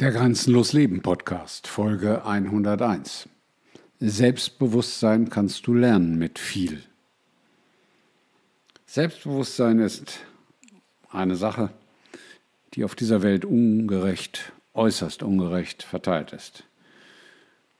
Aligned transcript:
Der 0.00 0.12
Grenzenlos 0.12 0.74
Leben 0.74 1.02
Podcast, 1.02 1.66
Folge 1.66 2.24
101. 2.24 3.28
Selbstbewusstsein 3.98 5.28
kannst 5.28 5.66
du 5.66 5.74
lernen 5.74 6.16
mit 6.18 6.38
viel. 6.38 6.84
Selbstbewusstsein 8.86 9.80
ist 9.80 10.20
eine 11.10 11.34
Sache, 11.34 11.70
die 12.74 12.84
auf 12.84 12.94
dieser 12.94 13.22
Welt 13.22 13.44
ungerecht, 13.44 14.52
äußerst 14.72 15.24
ungerecht 15.24 15.82
verteilt 15.82 16.32
ist. 16.32 16.62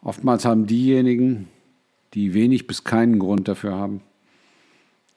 Oftmals 0.00 0.44
haben 0.44 0.68
diejenigen, 0.68 1.48
die 2.14 2.32
wenig 2.32 2.68
bis 2.68 2.84
keinen 2.84 3.18
Grund 3.18 3.48
dafür 3.48 3.74
haben, 3.74 4.02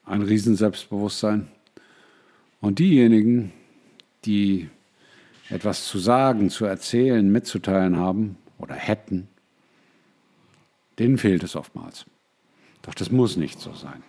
ein 0.04 0.22
Riesenselbstbewusstsein. 0.22 1.46
Und 2.60 2.80
diejenigen, 2.80 3.52
die 4.24 4.68
etwas 5.50 5.86
zu 5.86 5.98
sagen, 5.98 6.50
zu 6.50 6.64
erzählen, 6.64 7.30
mitzuteilen 7.30 7.96
haben 7.96 8.36
oder 8.58 8.74
hätten, 8.74 9.28
denen 10.98 11.18
fehlt 11.18 11.42
es 11.42 11.56
oftmals. 11.56 12.04
Doch 12.82 12.94
das 12.94 13.10
muss 13.10 13.36
nicht 13.36 13.60
so 13.60 13.74
sein. 13.74 14.02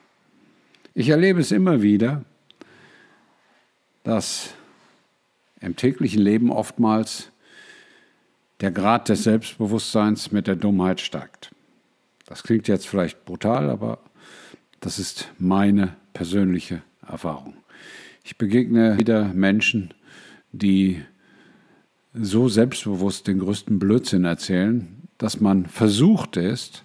Ich 0.94 1.10
erlebe 1.10 1.40
es 1.40 1.52
immer 1.52 1.82
wieder, 1.82 2.24
dass 4.04 4.54
im 5.62 5.76
täglichen 5.76 6.22
Leben 6.22 6.52
oftmals 6.52 7.32
der 8.62 8.72
Grad 8.72 9.10
des 9.10 9.24
Selbstbewusstseins 9.24 10.32
mit 10.32 10.48
der 10.48 10.56
Dummheit 10.56 11.00
steigt. 11.00 11.54
Das 12.26 12.44
klingt 12.44 12.68
jetzt 12.68 12.88
vielleicht 12.88 13.26
brutal, 13.26 13.70
aber 13.70 14.00
das 14.80 15.00
ist 15.00 15.32
meine 15.38 15.96
persönliche 16.14 16.82
Erfahrung. 17.08 17.56
Ich 18.24 18.38
begegne 18.38 18.98
wieder 18.98 19.26
Menschen, 19.34 19.94
die 20.52 21.04
so 22.22 22.50
selbstbewusst 22.50 23.28
den 23.28 23.40
größten 23.40 23.80
Blödsinn 23.80 24.26
erzählen, 24.26 24.88
dass 25.18 25.40
man 25.40 25.66
versucht 25.66 26.38
ist, 26.38 26.84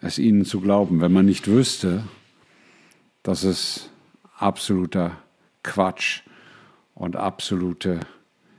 es 0.00 0.18
ihnen 0.18 0.44
zu 0.44 0.60
glauben, 0.60 1.00
wenn 1.00 1.12
man 1.12 1.26
nicht 1.26 1.48
wüsste, 1.48 2.04
dass 3.22 3.42
es 3.44 3.90
absoluter 4.36 5.18
Quatsch 5.62 6.22
und 6.94 7.16
absolute 7.16 8.00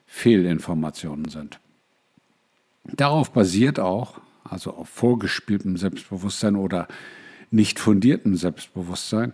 Fehlinformationen 0.06 1.30
sind. 1.30 1.60
Darauf 2.84 3.32
basiert 3.32 3.80
auch, 3.80 4.20
also 4.44 4.74
auf 4.74 4.90
vorgespieltem 4.90 5.78
Selbstbewusstsein 5.78 6.56
oder 6.56 6.88
nicht 7.52 7.80
fundiertem 7.80 8.36
Selbstbewusstsein, 8.36 9.34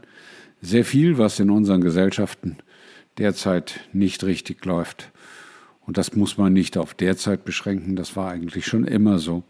sehr 0.62 0.86
viel, 0.86 1.18
was 1.18 1.40
in 1.40 1.50
unseren 1.50 1.82
Gesellschaften 1.82 2.58
derzeit 3.18 3.82
nicht 3.94 4.24
richtig 4.24 4.66
läuft 4.66 5.12
und 5.86 5.98
das 5.98 6.16
muss 6.16 6.38
man 6.38 6.54
nicht 6.54 6.78
auf 6.78 6.94
derzeit 6.94 7.46
beschränken, 7.46 7.96
das 7.96 8.16
war 8.16 8.32
eigentlich 8.32 8.66
schon 8.66 8.86
immer 8.86 9.20
so, 9.20 9.44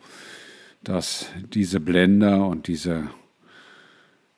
dass 0.83 1.28
diese 1.53 1.80
Blender 1.80 2.47
und 2.47 2.67
diese 2.67 3.09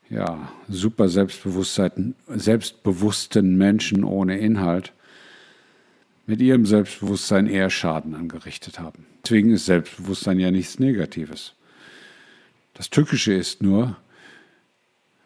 ja, 0.09 0.51
super 0.69 1.09
selbstbewussten 1.09 3.57
Menschen 3.57 4.03
ohne 4.03 4.37
Inhalt 4.37 4.93
mit 6.25 6.41
ihrem 6.41 6.65
Selbstbewusstsein 6.65 7.47
eher 7.47 7.69
Schaden 7.69 8.15
angerichtet 8.15 8.79
haben. 8.79 9.05
Deswegen 9.23 9.51
ist 9.51 9.65
Selbstbewusstsein 9.65 10.39
ja 10.39 10.51
nichts 10.51 10.79
Negatives. 10.79 11.53
Das 12.73 12.89
Tückische 12.89 13.33
ist 13.33 13.61
nur, 13.61 13.97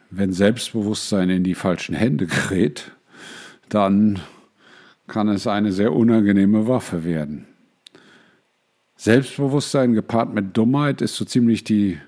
wenn 0.10 0.34
Selbstbewusstsein 0.34 1.30
in 1.30 1.44
die 1.44 1.56
falschen 1.56 1.96
Hände 1.96 2.28
gerät, 2.28 2.92
dann 3.70 4.22
kann 5.12 5.28
es 5.28 5.46
eine 5.46 5.74
sehr 5.74 5.94
unangenehme 5.94 6.70
Waffe 6.70 7.04
werden. 7.04 7.46
Selbstbewusstsein 8.96 9.94
gepaart 9.94 10.34
mit 10.34 10.56
Dummheit 10.56 11.02
ist 11.02 11.16
so 11.16 11.26
ziemlich 11.26 11.66
die 11.66 12.00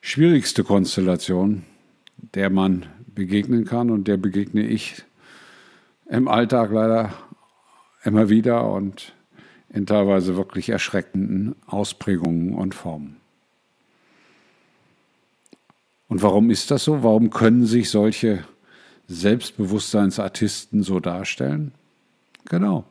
schwierigste 0.00 0.64
Konstellation, 0.64 1.64
der 2.34 2.48
man 2.48 2.86
begegnen 3.06 3.66
kann 3.66 3.90
und 3.90 4.08
der 4.08 4.16
begegne 4.16 4.62
ich 4.66 5.04
im 6.08 6.26
Alltag 6.26 6.72
leider 6.72 7.12
immer 8.02 8.30
wieder 8.30 8.72
und 8.72 9.12
in 9.68 9.84
teilweise 9.84 10.34
wirklich 10.34 10.70
erschreckenden 10.70 11.54
Ausprägungen 11.66 12.54
und 12.54 12.74
Formen. 12.74 13.16
Und 16.08 16.22
warum 16.22 16.48
ist 16.50 16.70
das 16.70 16.84
so? 16.84 17.02
Warum 17.02 17.28
können 17.28 17.66
sich 17.66 17.90
solche 17.90 18.44
Selbstbewusstseinsartisten 19.08 20.82
so 20.82 20.98
darstellen? 20.98 21.72
Genau. 22.46 22.84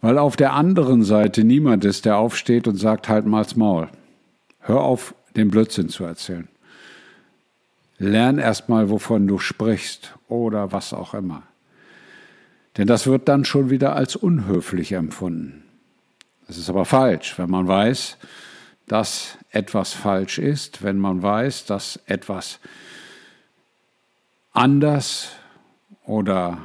Weil 0.00 0.18
auf 0.18 0.36
der 0.36 0.52
anderen 0.52 1.04
Seite 1.04 1.44
niemand 1.44 1.84
ist, 1.84 2.04
der 2.04 2.16
aufsteht 2.16 2.66
und 2.66 2.76
sagt, 2.76 3.08
halt 3.08 3.26
mal's 3.26 3.56
Maul. 3.56 3.88
Hör 4.60 4.80
auf, 4.80 5.14
den 5.36 5.48
Blödsinn 5.48 5.88
zu 5.88 6.04
erzählen. 6.04 6.48
Lern 7.98 8.38
erstmal, 8.38 8.90
wovon 8.90 9.26
du 9.26 9.38
sprichst 9.38 10.14
oder 10.28 10.72
was 10.72 10.92
auch 10.92 11.14
immer. 11.14 11.44
Denn 12.76 12.86
das 12.86 13.06
wird 13.06 13.28
dann 13.28 13.44
schon 13.44 13.70
wieder 13.70 13.94
als 13.94 14.16
unhöflich 14.16 14.92
empfunden. 14.92 15.62
Das 16.46 16.58
ist 16.58 16.68
aber 16.68 16.84
falsch, 16.84 17.38
wenn 17.38 17.50
man 17.50 17.68
weiß, 17.68 18.18
dass 18.86 19.38
etwas 19.50 19.92
falsch 19.92 20.38
ist, 20.38 20.82
wenn 20.82 20.98
man 20.98 21.22
weiß, 21.22 21.66
dass 21.66 22.00
etwas 22.06 22.58
anders 24.52 25.30
oder 26.04 26.58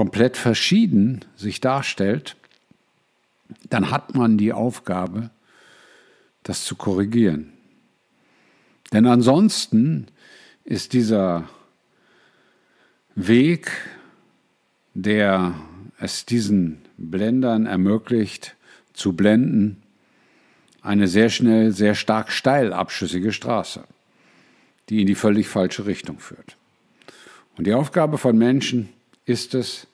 komplett 0.00 0.38
verschieden 0.38 1.26
sich 1.36 1.60
darstellt, 1.60 2.34
dann 3.68 3.90
hat 3.90 4.14
man 4.14 4.38
die 4.38 4.54
Aufgabe, 4.54 5.28
das 6.42 6.64
zu 6.64 6.74
korrigieren. 6.74 7.52
Denn 8.94 9.04
ansonsten 9.04 10.06
ist 10.64 10.94
dieser 10.94 11.50
Weg, 13.14 13.70
der 14.94 15.54
es 15.98 16.24
diesen 16.24 16.80
Blendern 16.96 17.66
ermöglicht, 17.66 18.56
zu 18.94 19.12
blenden, 19.12 19.82
eine 20.80 21.08
sehr 21.08 21.28
schnell, 21.28 21.72
sehr 21.72 21.94
stark 21.94 22.32
steil 22.32 22.72
abschüssige 22.72 23.32
Straße, 23.32 23.84
die 24.88 25.02
in 25.02 25.06
die 25.06 25.14
völlig 25.14 25.46
falsche 25.46 25.84
Richtung 25.84 26.20
führt. 26.20 26.56
Und 27.58 27.66
die 27.66 27.74
Aufgabe 27.74 28.16
von 28.16 28.38
Menschen 28.38 28.88
ist 29.26 29.54
es, 29.54 29.86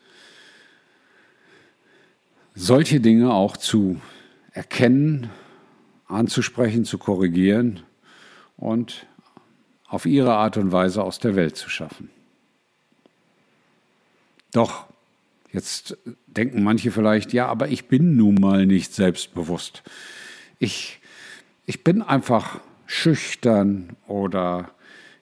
solche 2.57 3.01
Dinge 3.01 3.33
auch 3.33 3.57
zu 3.57 4.01
erkennen, 4.53 5.31
anzusprechen, 6.09 6.85
zu 6.85 6.99
korrigieren 6.99 7.81
und 8.57 9.07
auf 9.87 10.07
ihre 10.07 10.35
Art 10.35 10.57
und 10.57 10.73
Weise 10.73 11.05
aus 11.05 11.19
der 11.19 11.37
Welt 11.37 11.57
zu 11.57 11.69
schaffen. 11.69 12.11
Doch, 14.53 14.87
jetzt 15.53 15.99
denken 16.27 16.63
manche 16.63 16.91
vielleicht, 16.91 17.33
ja, 17.33 17.47
aber 17.47 17.69
ich 17.69 17.87
bin 17.87 18.17
nun 18.17 18.37
mal 18.37 18.67
nicht 18.67 18.95
selbstbewusst. 18.95 19.83
Ich, 20.59 21.01
ich 21.67 21.85
bin 21.85 22.01
einfach 22.01 22.61
schüchtern 22.87 23.97
oder 24.07 24.71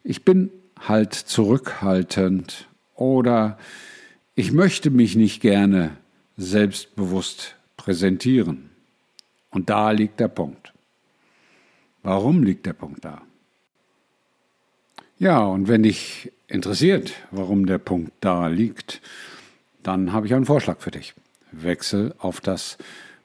ich 0.04 0.24
bin 0.24 0.50
halt 0.78 1.14
zurückhaltend 1.14 2.68
oder 2.94 3.58
ich 4.36 4.52
möchte 4.52 4.90
mich 4.90 5.16
nicht 5.16 5.40
gerne 5.40 5.96
selbstbewusst 6.36 7.56
präsentieren. 7.76 8.70
Und 9.50 9.70
da 9.70 9.90
liegt 9.90 10.20
der 10.20 10.28
Punkt. 10.28 10.72
Warum 12.02 12.42
liegt 12.42 12.66
der 12.66 12.72
Punkt 12.72 13.04
da? 13.04 13.22
Ja, 15.18 15.44
und 15.44 15.68
wenn 15.68 15.84
dich 15.84 16.32
interessiert, 16.48 17.12
warum 17.30 17.66
der 17.66 17.78
Punkt 17.78 18.12
da 18.20 18.48
liegt, 18.48 19.00
dann 19.82 20.12
habe 20.12 20.26
ich 20.26 20.34
einen 20.34 20.44
Vorschlag 20.44 20.80
für 20.80 20.90
dich. 20.90 21.14
Wechsel 21.52 22.14
auf 22.18 22.40
das 22.40 22.78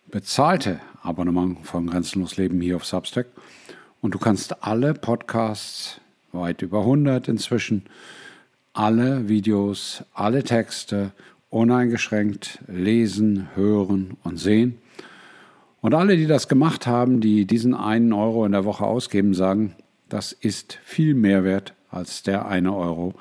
bezahlte 0.07 0.79
Abonnement 1.01 1.65
von 1.65 1.87
Grenzenlos 1.87 2.37
Leben 2.37 2.61
hier 2.61 2.75
auf 2.75 2.85
Substack 2.85 3.27
und 4.01 4.13
du 4.13 4.19
kannst 4.19 4.63
alle 4.63 4.93
Podcasts, 4.93 5.99
weit 6.31 6.61
über 6.61 6.79
100 6.81 7.27
inzwischen, 7.27 7.85
alle 8.73 9.27
Videos, 9.27 10.03
alle 10.13 10.43
Texte 10.43 11.11
uneingeschränkt 11.49 12.59
lesen, 12.67 13.49
hören 13.55 14.17
und 14.23 14.37
sehen. 14.37 14.77
Und 15.81 15.93
alle, 15.93 16.17
die 16.17 16.27
das 16.27 16.47
gemacht 16.47 16.87
haben, 16.87 17.21
die 17.21 17.45
diesen 17.45 17.73
einen 17.73 18.13
Euro 18.13 18.45
in 18.45 18.51
der 18.51 18.65
Woche 18.65 18.85
ausgeben, 18.85 19.33
sagen, 19.33 19.75
das 20.09 20.31
ist 20.33 20.79
viel 20.83 21.13
mehr 21.13 21.43
wert 21.43 21.73
als 21.89 22.23
der 22.23 22.47
eine 22.47 22.75
Euro, 22.75 23.15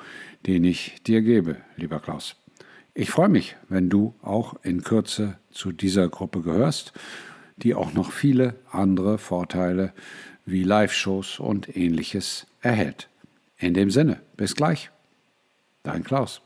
den 0.45 0.63
ich 0.63 1.01
dir 1.05 1.21
gebe, 1.21 1.57
lieber 1.77 1.99
Klaus. 1.99 2.35
Ich 2.93 3.11
freue 3.11 3.29
mich, 3.29 3.55
wenn 3.69 3.89
du 3.89 4.13
auch 4.21 4.55
in 4.63 4.83
Kürze 4.83 5.37
zu 5.51 5.71
dieser 5.71 6.09
Gruppe 6.09 6.41
gehörst, 6.41 6.93
die 7.57 7.75
auch 7.75 7.93
noch 7.93 8.11
viele 8.11 8.55
andere 8.71 9.17
Vorteile 9.17 9.93
wie 10.45 10.63
Live-Shows 10.63 11.39
und 11.39 11.75
ähnliches 11.77 12.47
erhält. 12.61 13.09
In 13.57 13.73
dem 13.73 13.91
Sinne, 13.91 14.21
bis 14.37 14.55
gleich. 14.55 14.89
Dein 15.83 16.03
Klaus. 16.03 16.41